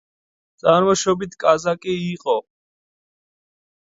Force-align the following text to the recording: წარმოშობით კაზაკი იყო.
წარმოშობით 0.61 1.37
კაზაკი 1.43 1.97
იყო. 2.05 2.39